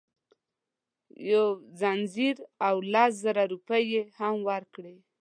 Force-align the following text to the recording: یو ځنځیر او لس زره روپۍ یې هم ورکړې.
یو 1.31 1.47
ځنځیر 1.79 2.37
او 2.67 2.75
لس 2.93 3.11
زره 3.25 3.43
روپۍ 3.53 3.83
یې 3.93 4.01
هم 4.17 4.35
ورکړې. 4.49 4.95